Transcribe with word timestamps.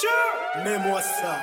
Sure. 0.00 0.62
Mais 0.62 0.78
moi 0.78 1.00
ça. 1.00 1.36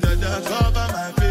Dada, 0.00 0.42
cover 0.44 0.92
my 0.92 1.12
face. 1.12 1.23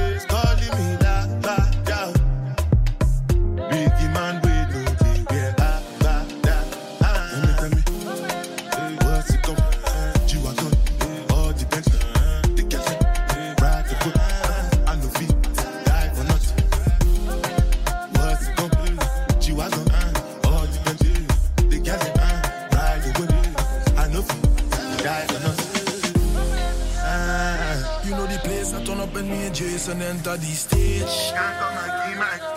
When 29.23 29.31
me 29.31 29.45
and 29.45 29.55
Jason 29.55 30.01
enter 30.01 30.35
the 30.35 30.51
stage, 30.51 31.01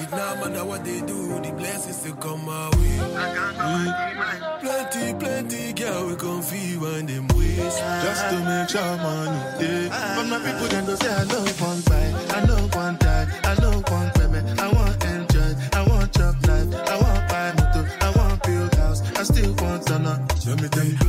it 0.02 0.10
now 0.10 0.34
matter 0.34 0.64
what 0.64 0.84
they 0.84 1.00
do, 1.00 1.38
the 1.40 1.52
blessings 1.56 1.94
still 1.96 2.16
come 2.16 2.44
my 2.44 2.68
way. 2.70 2.98
I 2.98 3.34
can't 3.34 3.54
stop 3.54 3.84
my 4.18 4.34
Mm. 4.36 4.60
Plenty, 4.60 5.14
plenty 5.14 5.72
girl 5.74 6.06
we 6.08 6.16
come 6.16 6.42
feel 6.42 6.80
when 6.80 7.06
them 7.06 7.28
ways. 7.38 7.76
Just 8.02 8.22
to 8.30 8.36
make 8.42 8.68
sure 8.68 8.96
money 8.98 9.38
day. 9.60 9.88
From 10.16 10.28
my 10.28 10.38
people 10.42 10.66
them 10.66 10.86
go 10.86 10.94
say 10.96 11.14
I 11.14 11.24
no 11.30 11.40
one 11.62 11.80
buy, 11.86 12.06
I 12.34 12.44
no 12.46 12.56
one 12.74 12.96
die, 12.98 13.26
I 13.44 13.54
no 13.60 13.70
one 13.70 14.10
payment. 14.16 14.60
I 14.60 14.66
want 14.72 15.04
enjoy, 15.04 15.54
I 15.72 15.82
want 15.88 16.12
chop 16.14 16.34
life, 16.48 16.68
I 16.74 16.96
want 16.98 17.28
buy 17.30 17.52
motor, 17.58 17.84
I 18.00 18.10
want 18.10 18.42
build 18.42 18.74
house, 18.74 19.02
I 19.16 19.22
still 19.22 19.54
want 19.62 19.86
to 19.86 19.98
know. 20.00 20.18
Let 20.46 20.60
me 20.62 20.68
tell 20.68 20.84
you. 20.84 21.05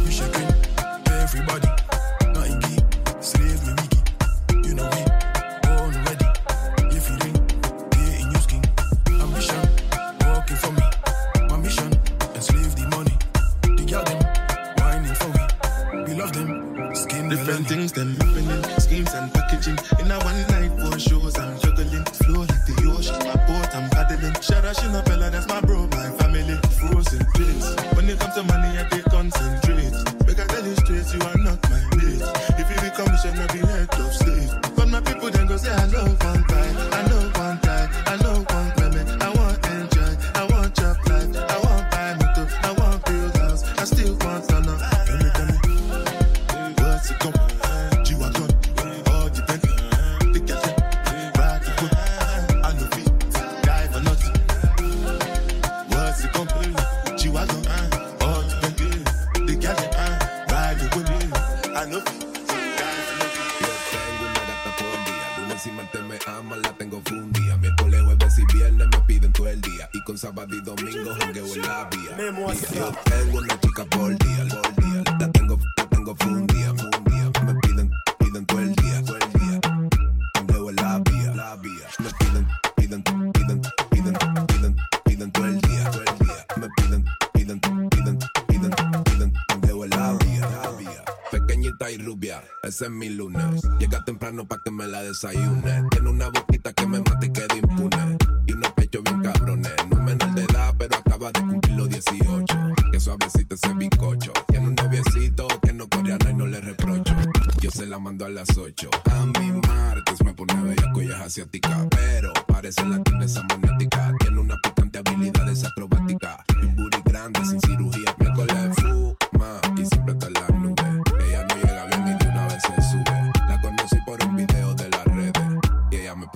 esa 92.78 92.86
es 92.86 92.92
mi 92.92 93.10
lunes. 93.10 93.64
Llega 93.80 94.06
temprano 94.06 94.48
pa' 94.48 94.62
que 94.62 94.70
me 94.70 94.86
la 94.86 95.02
desayune 95.02 95.77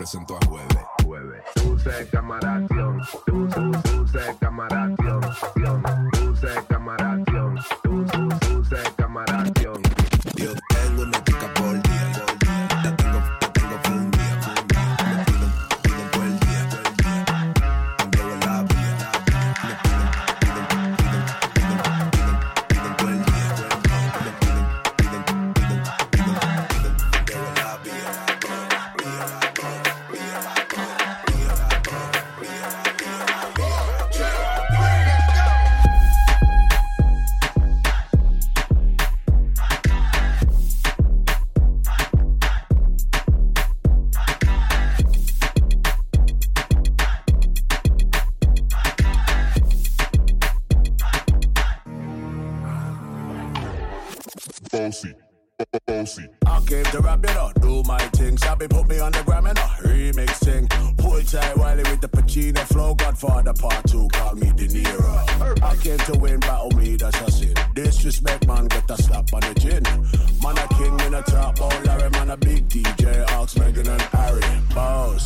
presentó 0.01 0.35
a 0.35 0.45
Jueves. 0.47 0.83
Jueves. 1.05 1.43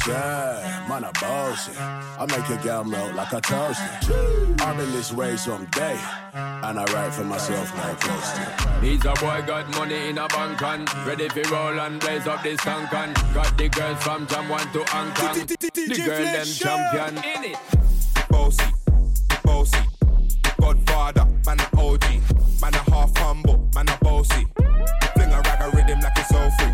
Yeah, 0.08 0.86
man, 0.88 1.04
I 1.04 1.12
bossy. 1.20 1.72
I 1.80 2.26
make 2.30 2.48
a 2.50 2.64
gal 2.64 2.84
melt 2.84 3.16
like 3.16 3.34
a 3.34 3.42
toaster. 3.42 4.14
I'm 4.60 4.80
in 4.80 4.92
this 4.92 5.12
race 5.12 5.48
all 5.48 5.58
day, 5.72 6.00
and 6.34 6.80
I 6.80 6.84
write 6.94 7.12
for 7.12 7.24
myself 7.24 7.76
like 7.76 8.00
coaster. 8.00 8.82
Needs 8.84 9.04
a 9.04 9.14
boy 9.14 9.44
got 9.48 9.68
money 9.72 10.10
in 10.10 10.20
a 10.20 10.28
bank 10.28 10.62
and 10.62 11.08
ready 11.08 11.28
for 11.30 11.42
roll 11.52 11.80
and 11.80 12.00
blaze 12.00 12.28
up 12.28 12.44
this 12.44 12.60
tank 12.60 12.94
and 12.94 13.16
got 13.34 13.58
the 13.58 13.68
girls 13.68 14.04
from 14.04 14.28
Jam 14.28 14.48
One 14.48 14.72
to 14.74 14.84
Hong 14.90 15.12
Kong. 15.16 15.36
The 15.48 16.04
girl 16.06 16.24
them 16.24 16.46
champion. 16.46 17.18
In 17.18 17.52
it, 17.52 17.58
bossy, 18.30 18.64
bossy, 19.44 19.80
Godfather, 20.62 21.26
man 21.48 21.60
a 21.60 21.82
OG, 21.82 22.04
man 22.62 22.76
a 22.76 22.92
half 22.92 23.18
humble, 23.18 23.70
man 23.74 23.90
a 23.90 23.98
bossy. 24.04 24.46
Fling 25.16 25.32
a 25.32 25.42
rag 25.42 25.62
a 25.62 25.76
rhythm 25.76 26.00
like 26.00 26.14
it's 26.18 26.30
so 26.30 26.50
free. 26.60 26.74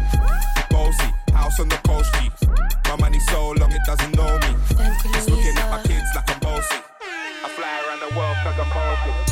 Bossy, 0.70 1.14
house 1.34 1.60
on 1.62 1.70
the 1.70 1.78
coast, 1.78 2.14
G. 2.16 2.31
My 2.86 2.96
money 3.00 3.20
so 3.20 3.52
long 3.52 3.72
it 3.72 3.82
doesn't 3.86 4.16
know 4.16 4.38
me. 4.40 4.56
It's 5.16 5.30
looking 5.30 5.58
at 5.58 5.70
my 5.70 5.82
kids 5.84 6.10
like 6.16 6.30
I'm 6.30 6.40
bossy. 6.40 6.76
I 7.02 7.50
fly 7.50 7.82
around 7.88 8.00
the 8.00 8.16
world 8.18 8.38
cause 8.44 8.60
I'm 8.60 8.70
bossy. 8.70 9.31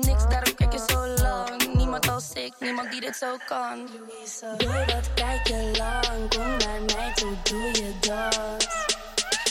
niks, 0.00 0.28
daarom 0.28 0.54
kijk 0.54 0.72
je 0.72 0.84
zo 0.88 1.06
lang. 1.06 1.74
Niemand 1.74 2.08
als 2.08 2.32
ik, 2.32 2.52
niemand 2.60 2.90
die 2.90 3.00
dit 3.00 3.16
zo 3.16 3.36
kan. 3.46 3.88
Doe 4.56 4.84
dat, 4.86 5.14
kijk 5.14 5.46
je 5.46 5.70
lang. 5.76 6.34
Kom 6.34 6.56
naar 6.56 6.80
mij 6.96 7.12
toe, 7.14 7.34
doe 7.42 7.62
je 7.62 7.92
dat. 8.00 8.66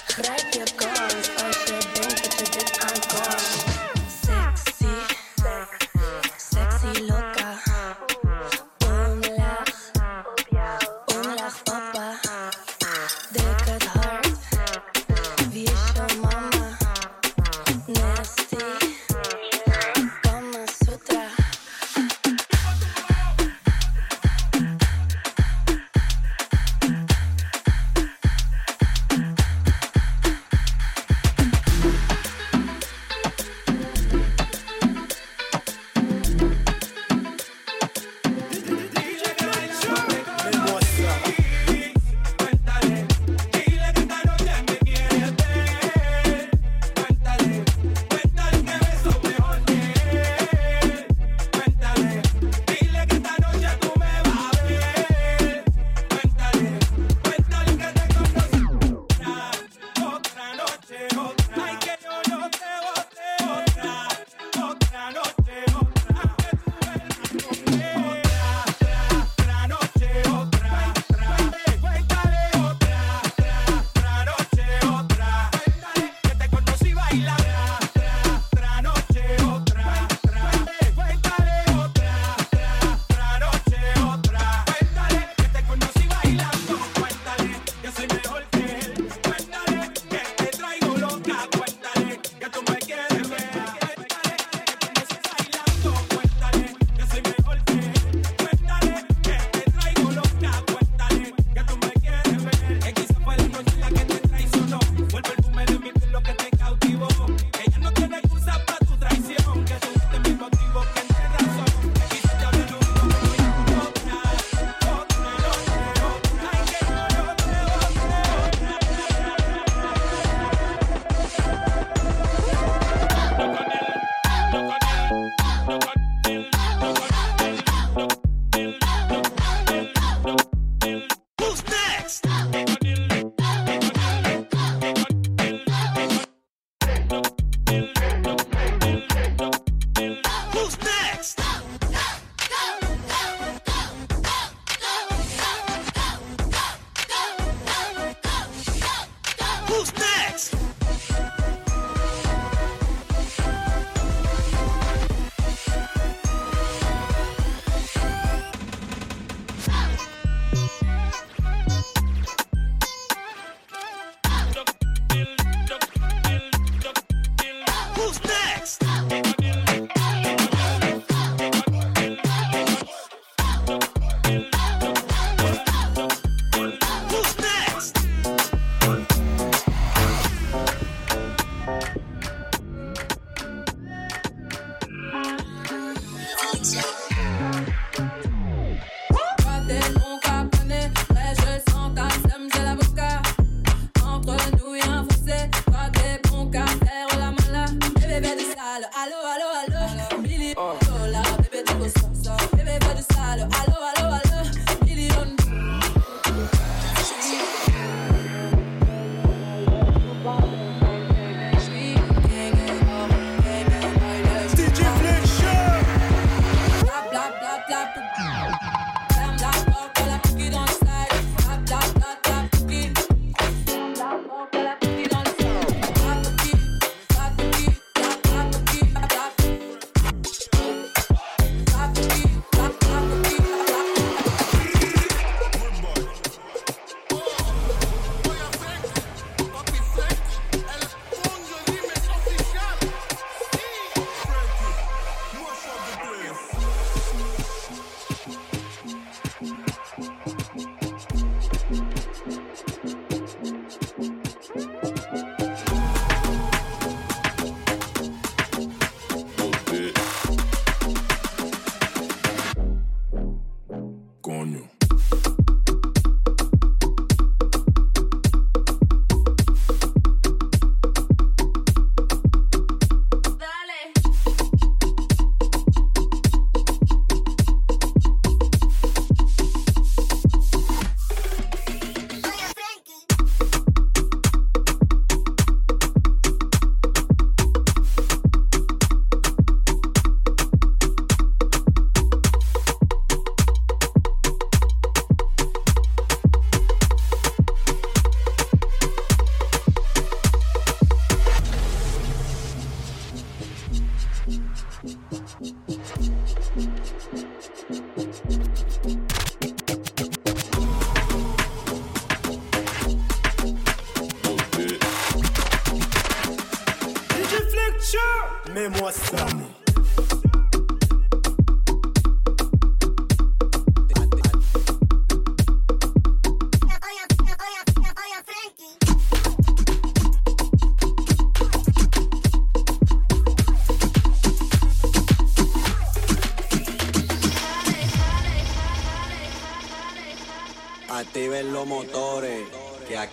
Grijp 0.07 0.53
je 0.53 0.63
kans 0.75 1.29
als 1.45 1.63
je 1.63 1.77
denkt 1.93 2.23
dat 2.23 2.33
je 2.39 2.57
dit 2.57 2.79
aan 2.79 2.99
kan. 3.07 4.06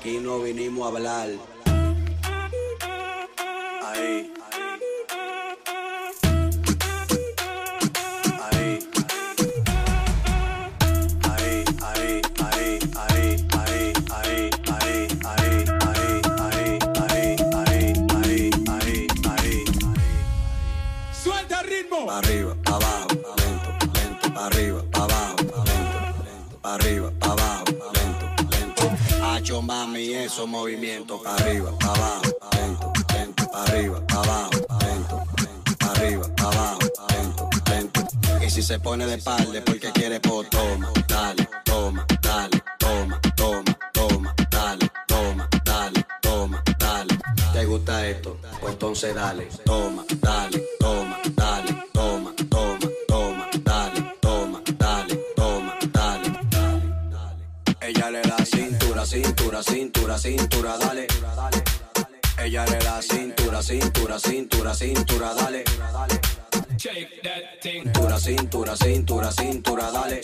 aquí 0.04 0.18
no 0.18 0.38
vinimos 0.38 0.84
a 0.84 0.88
hablar. 0.88 1.28
Ahí. 3.82 4.30
Arriba, 22.06 22.54
abajo, 22.66 23.08
lento, 23.36 23.70
lento, 23.92 24.40
arriba, 24.40 24.84
abajo, 24.92 25.34
lento, 25.64 26.22
lento, 26.22 26.58
arriba, 26.62 27.12
abajo. 27.20 27.43
Cacho 29.44 29.60
mami, 29.60 30.14
esos 30.14 30.48
movimientos 30.48 31.20
arriba, 31.26 31.70
para 31.78 31.92
abajo, 31.92 32.22
lento, 32.56 32.92
lento, 33.12 33.44
arriba, 33.52 34.02
abajo, 34.08 34.50
lento, 34.80 35.22
arriba, 35.80 36.26
abajo, 36.38 36.78
lento, 37.10 37.50
lento. 37.70 38.06
Y 38.42 38.48
si 38.48 38.62
se 38.62 38.80
pone 38.80 39.04
de 39.04 39.16
espalda 39.16 39.60
porque 39.62 39.92
quiere 39.92 40.18
por 40.18 40.46
toma, 40.46 40.90
dale, 41.06 41.46
toma, 41.62 42.06
dale, 42.22 42.62
toma, 42.78 43.20
toma, 43.36 43.76
toma, 43.92 44.34
dale, 44.50 44.90
toma, 45.06 45.48
dale, 45.62 46.06
toma, 46.22 46.62
dale. 46.78 47.18
¿Te 47.52 47.66
gusta 47.66 48.08
esto? 48.08 48.38
Pues 48.62 48.72
entonces 48.72 49.14
dale, 49.14 49.46
toma, 49.66 50.06
dale. 50.22 50.73
cintura, 59.04 59.62
cintura, 59.62 60.18
cintura, 60.18 60.76
dale. 60.78 61.06
Ella 62.38 62.64
le 62.66 62.78
da 62.78 63.00
cintura, 63.02 63.62
cintura, 63.62 64.18
cintura, 64.18 64.74
cintura, 64.74 65.34
dale. 65.34 65.64
Cintura, 67.60 68.18
cintura, 68.18 68.76
cintura, 68.76 69.30
cintura, 69.32 69.90
dale. 69.90 70.20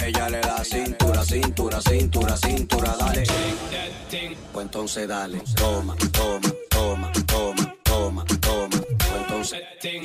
Ella 0.00 0.28
le 0.28 0.40
da 0.40 0.64
cintura, 0.64 1.24
cintura, 1.24 1.80
cintura, 1.80 2.36
cintura, 2.36 2.96
dale. 2.98 3.24
Shake 3.24 4.42
entonces 4.62 5.06
dale, 5.06 5.38
toma, 5.54 5.96
toma, 6.12 6.50
toma, 6.70 7.12
toma, 7.26 7.74
toma, 7.82 8.24
toma. 8.40 8.68
Pues 8.78 9.12
entonces 9.20 9.62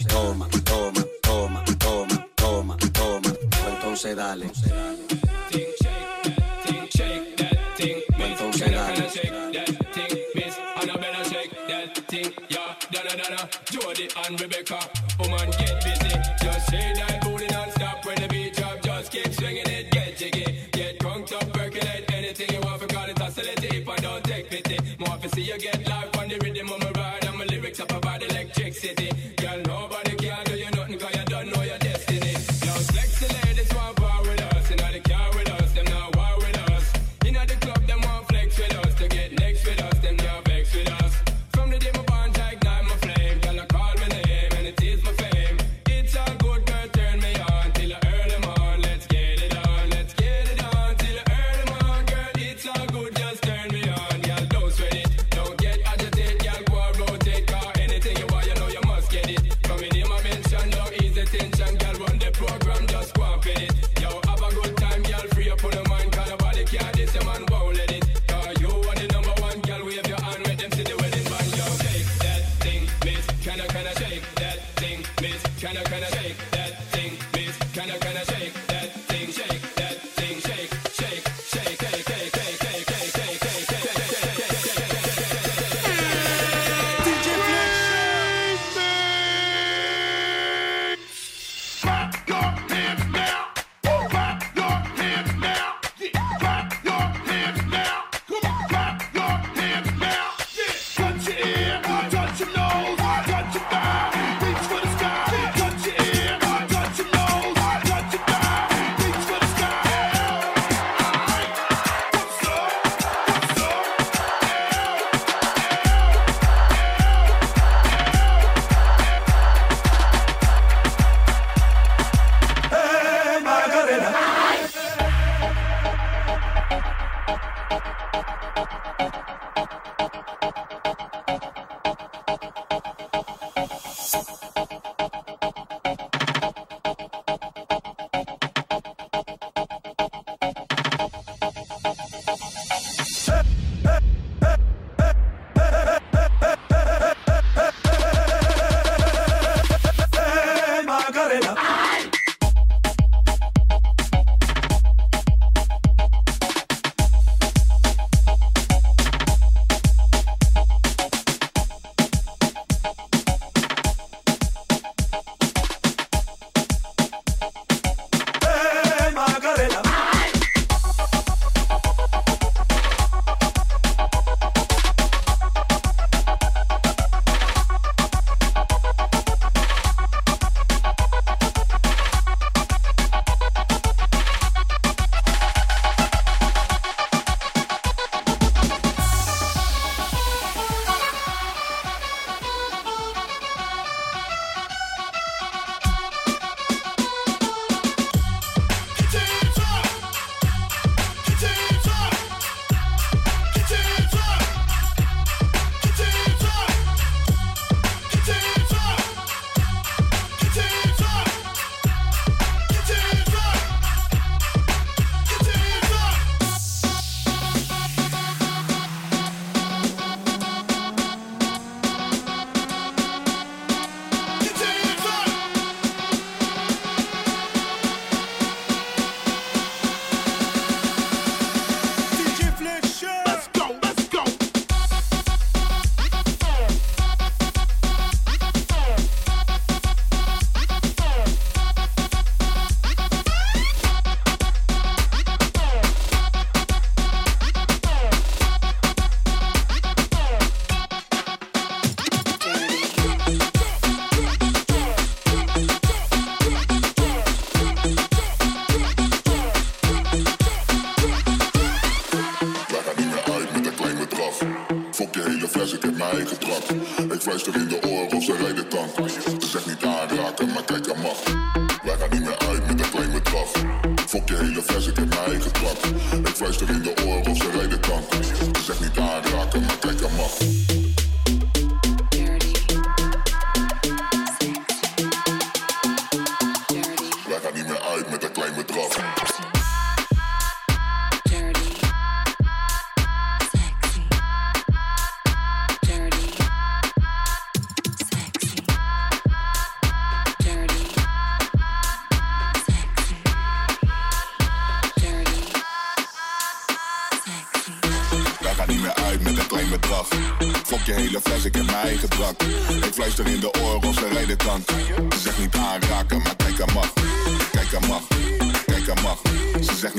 toma, 0.08 0.50
toma, 0.66 1.06
toma, 1.22 1.64
toma, 1.80 2.28
toma, 2.36 2.78
toma. 2.92 3.34
Pues 3.34 3.74
entonces 3.74 4.16
dale. 4.16 4.52
thing, 7.88 8.02
miss 8.18 8.42
Annabella 8.42 9.10
shake 9.10 9.54
that 9.54 9.94
thing, 9.94 10.18
miss 10.36 10.58
Annabella 10.82 11.24
shake 11.26 11.52
that 11.68 11.98
thing, 12.08 12.34
yeah, 12.50 12.76
Donna 12.92 13.24
Donna, 13.24 13.50
Jody 13.66 14.10
and 14.26 14.42
Rebecca, 14.42 14.80
woman 15.20 15.50
get 15.52 15.84
busy, 15.84 16.16
just 16.42 16.70
say 16.70 16.94
that. 16.96 17.27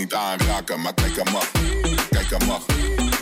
Niet 0.08 0.18
aanraken, 0.18 0.80
maar 0.80 0.94
kijk 0.94 1.18
aan 1.18 1.32
mag. 1.32 1.50
Kijk 2.10 2.32
aan 2.32 2.46
mag, 2.46 2.62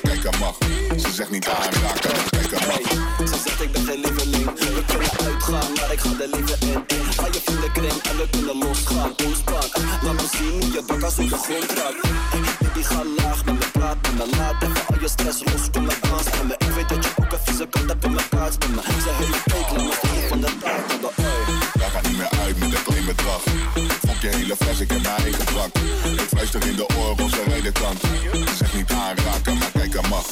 kijk 0.03 0.27
aan 0.27 0.39
mag. 0.39 0.57
Ze 0.97 1.11
zegt 1.13 1.31
niet 1.31 1.49
aanraken, 1.49 2.11
maar 2.11 2.31
kijk 2.31 2.55
aan 2.55 2.69
mag. 2.69 2.81
Ze 3.29 3.39
zegt 3.45 3.63
ik 3.63 3.73
ben 3.73 3.85
geen 3.85 4.01
lieveling. 4.01 4.45
We 4.45 4.83
kunnen 4.87 5.11
uitgaan, 5.25 5.73
maar 5.73 5.93
ik 5.93 6.01
ga 6.01 6.11
er 6.21 6.29
liever 6.35 6.59
in. 6.61 6.85
Ga 7.17 7.27
je 7.27 7.41
vriendenkring 7.45 8.03
en 8.11 8.17
we 8.17 8.29
kunnen 8.31 8.59
losgaan. 8.59 9.13
Ontspan, 9.25 9.69
laat 10.03 10.15
me 10.15 10.27
zien 10.37 10.51
hoe 10.51 10.73
je 10.73 10.83
bak 10.87 11.03
als 11.03 11.19
op 11.19 11.29
de 11.29 11.37
grond 11.37 11.71
raakt 11.79 12.01
Baby 12.61 12.83
ga 12.83 13.03
laag 13.17 13.45
met 13.45 13.59
me, 13.59 13.67
praat 13.73 13.97
met 14.03 14.15
me 14.17 14.37
Laat. 14.37 14.63
Even 14.63 14.87
al 14.87 15.01
je 15.01 15.09
stress 15.09 15.45
los, 15.45 15.71
kom 15.73 15.85
maar 15.85 15.99
dans 16.01 16.25
me. 16.49 16.55
Ik 16.59 16.73
weet 16.75 16.89
dat 16.89 17.05
je 17.05 17.11
ook 17.21 17.33
een 17.33 17.39
vieze 17.45 17.67
kant 17.71 17.89
hebt 17.91 18.05
in 18.05 18.13
mijn 18.15 18.29
kaart 18.29 18.69
me 18.69 18.81
Ze 19.05 19.11
heeft 19.19 19.43
fake, 19.51 19.75
laat 19.83 20.03
me 20.03 20.27
van 20.29 20.41
de 20.41 20.59
taart 20.59 20.89
de 21.01 21.11
uit 23.09 23.17
met 23.17 23.19
een 23.19 23.25
klein 23.25 23.43
bedrag. 23.43 23.43
Fok 24.07 24.21
je 24.21 24.29
hele 24.29 24.57
fles, 24.57 24.81
ik 24.81 24.91
heb 24.91 25.03
mijn 25.03 25.17
eigen 25.17 25.47
drank. 25.47 25.75
Ik 26.21 26.29
fluister 26.29 26.67
in 26.67 26.77
de 26.77 26.87
oren 26.97 27.25
of 27.25 27.31
ze 27.31 27.43
rijden 27.49 27.73
kan. 27.73 27.97
Ze 28.33 28.55
zegt 28.57 28.75
niet 28.75 28.91
aanraken, 28.91 29.59
maar 29.59 29.71
kijk 29.73 29.97
aan 29.97 30.09
mag. 30.09 30.31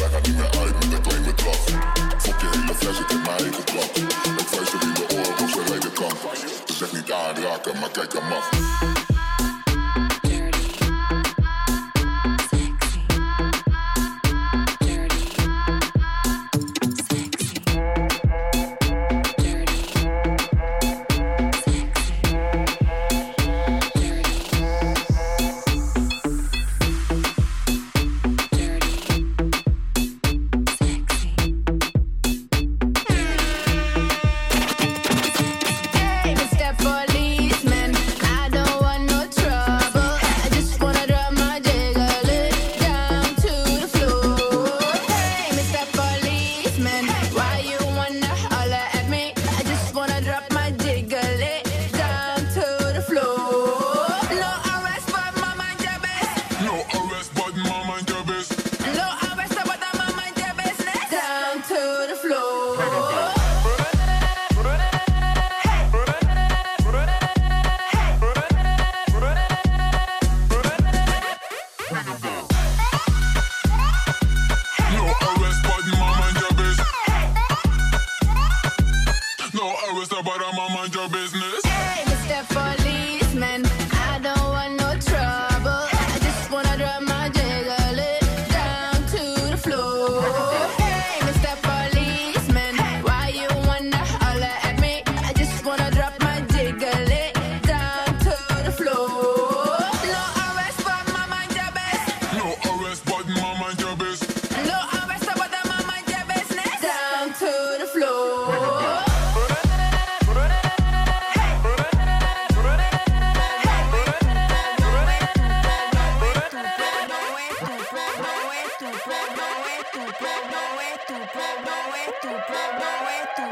Wij 0.00 0.08
gaan 0.10 0.22
niet 0.22 0.36
meer 0.36 0.50
uit 0.60 0.74
met 0.74 0.92
een 0.92 1.02
klein 1.02 1.22
bedrag. 1.22 1.56
Fok 2.18 2.40
je 2.40 2.48
hele 2.50 2.74
fles, 2.74 2.98
ik 2.98 3.08
heb 3.08 3.22
mijn 3.24 3.38
eigen 3.38 3.64
drank. 3.64 3.96
Ik 4.40 4.46
fluister 4.46 4.82
in 4.82 4.94
de 4.94 5.04
oren 5.14 5.44
of 5.44 5.50
ze 5.50 5.62
rijden 5.66 5.92
kan. 5.92 6.12
Ze 6.66 6.74
zegt 6.74 6.92
niet 6.92 7.12
aanraken, 7.12 7.78
maar 7.80 7.90
kijk 7.90 8.16
aan 8.16 8.28
mag. 8.28 8.61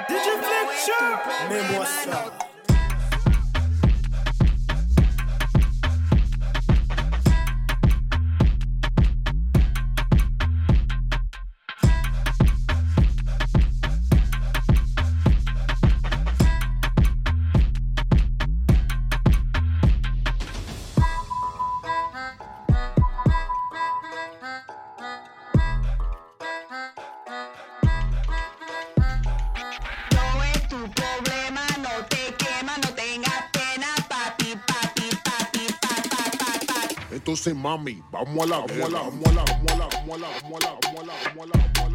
Did 0.09 0.27
you 0.27 0.37
flip 0.39 0.71
shirt? 0.85 2.50
simami. 37.41 38.03
Vamos 38.13 38.45
a 38.45 38.47
la, 38.47 38.59
vamos 38.59 38.71
a 38.71 38.91
la, 38.91 39.01
vamos 39.01 39.27
a 39.27 39.33
la, 39.33 39.45
vamos 39.45 40.21
la, 40.21 40.29
la, 40.59 40.77
la, 41.05 41.47
la, 41.47 41.89
la. 41.89 41.90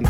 freaking 0.00 0.09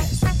Yeah. 0.01 0.40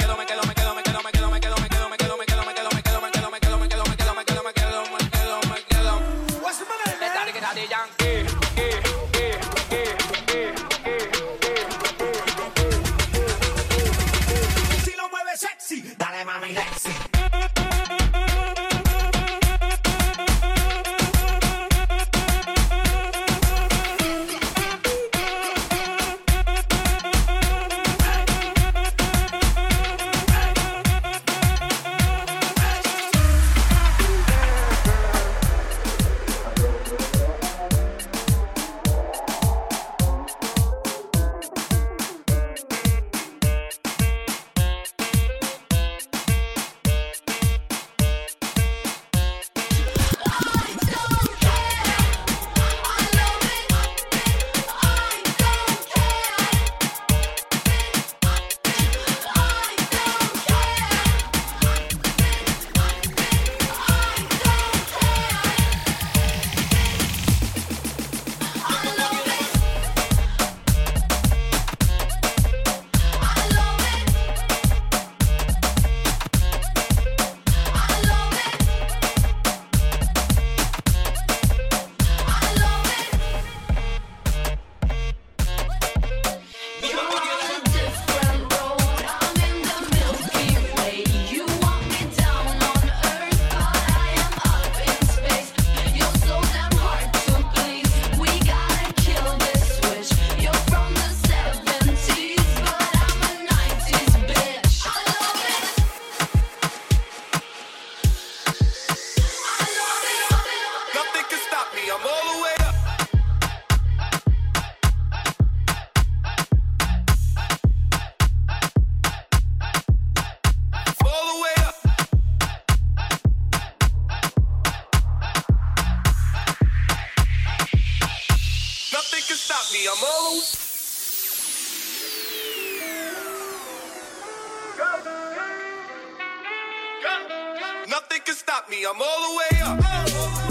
Nothing 137.91 138.21
can 138.23 138.35
stop 138.35 138.69
me. 138.69 138.85
I'm 138.85 139.01
all 139.01 139.21
the 139.27 139.37
way 139.37 139.61
up. 139.63 140.50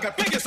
Got 0.00 0.16
baking 0.16 0.39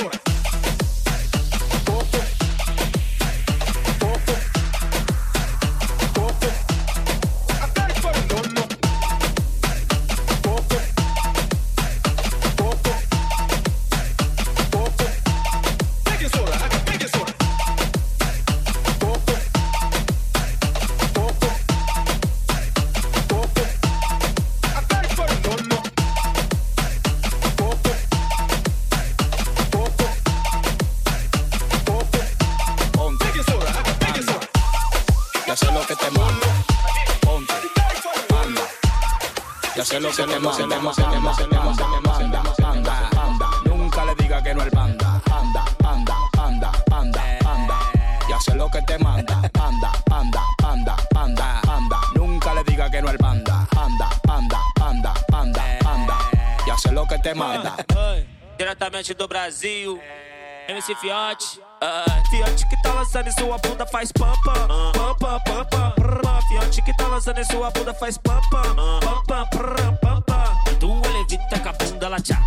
MC 60.84 60.96
Fiote. 60.96 61.62
Ah, 61.82 62.24
Fiote 62.30 62.68
que 62.68 62.82
tá 62.82 62.94
lançando 62.94 63.28
em 63.28 63.32
sua 63.32 63.58
bunda 63.58 63.86
faz 63.86 64.12
pam 64.12 64.34
pam. 64.44 64.68
Pam 64.92 65.16
pam 65.16 65.40
pam 65.40 65.66
pam. 65.66 65.92
prrr. 65.92 66.42
Fiote 66.50 66.82
que 66.82 66.94
tá 66.98 67.08
lançando 67.08 67.40
em 67.40 67.44
sua 67.46 67.72
bunda 67.72 67.94
faz 67.94 68.18
pam 68.18 68.42
pam. 68.52 68.76
Pam 69.00 69.24
pam 69.26 69.48
prrr, 69.48 69.98
pam 70.02 70.22
pam. 70.24 70.44
Flutua, 70.68 71.14
levita 71.14 71.60
com 71.60 71.70
a 71.70 71.74
bunda, 71.74 72.06
ela 72.06 72.20
tchaca. 72.20 72.44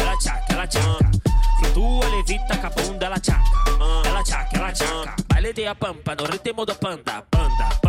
Ela 0.00 0.16
tchaca, 0.16 0.52
ela 0.54 0.66
tchaca. 0.66 1.10
Flutua, 1.58 2.08
levita 2.08 2.56
com 2.56 2.66
a 2.66 2.70
bunda, 2.70 3.06
ela 3.06 3.20
tchaca. 3.20 3.44
Ela 4.06 4.22
tchaca, 4.22 4.56
ela 4.56 4.72
tchaca. 4.72 5.16
Baile 5.28 5.52
de 5.52 5.66
a 5.66 5.74
pampa 5.74 6.14
no 6.14 6.24
ritmo 6.24 6.64
do. 6.64 6.74
Panda, 6.76 7.22
panda, 7.30 7.68
panda, 7.82 7.85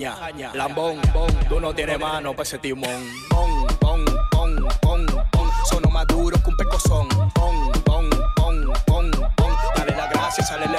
Caña, 0.00 0.50
lambón, 0.54 0.98
bon, 1.12 1.28
tú 1.46 1.60
no 1.60 1.74
tienes 1.74 2.00
mano 2.00 2.32
pa' 2.32 2.42
ese 2.42 2.58
timón. 2.58 3.04
Pon, 3.28 3.66
pon, 3.78 4.04
pon, 4.30 4.56
pon, 4.80 5.06
pon. 5.30 5.50
Sono 5.68 5.90
más 5.90 6.06
duro 6.06 6.42
que 6.42 6.48
un 6.48 6.56
pecozón. 6.56 7.08
Pon, 7.34 7.82
pon, 7.84 8.08
pon, 8.34 8.72
pon, 8.86 9.10
pon. 9.36 9.52
Dale 9.76 9.94
la 9.94 10.06
gracia, 10.06 10.42
sale 10.42 10.66
le 10.68 10.78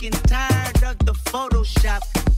sick 0.00 0.12
and 0.12 0.28
tired 0.28 0.82
of 0.82 0.98
the 1.00 1.12
Photoshop. 1.12 2.29